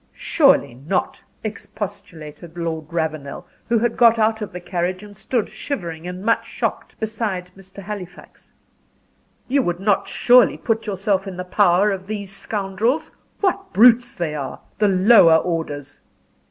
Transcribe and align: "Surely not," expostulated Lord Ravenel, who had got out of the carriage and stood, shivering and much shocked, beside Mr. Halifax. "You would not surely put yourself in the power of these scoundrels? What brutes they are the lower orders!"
"Surely 0.15 0.73
not," 0.73 1.21
expostulated 1.43 2.57
Lord 2.57 2.91
Ravenel, 2.91 3.45
who 3.69 3.77
had 3.77 3.95
got 3.97 4.17
out 4.17 4.41
of 4.41 4.51
the 4.51 4.59
carriage 4.59 5.03
and 5.03 5.15
stood, 5.15 5.47
shivering 5.47 6.07
and 6.07 6.23
much 6.25 6.47
shocked, 6.47 6.99
beside 6.99 7.51
Mr. 7.55 7.83
Halifax. 7.83 8.51
"You 9.47 9.61
would 9.61 9.79
not 9.79 10.07
surely 10.07 10.57
put 10.57 10.87
yourself 10.87 11.27
in 11.27 11.37
the 11.37 11.43
power 11.43 11.91
of 11.91 12.07
these 12.07 12.35
scoundrels? 12.35 13.11
What 13.41 13.73
brutes 13.73 14.15
they 14.15 14.33
are 14.33 14.61
the 14.79 14.87
lower 14.87 15.35
orders!" 15.37 15.99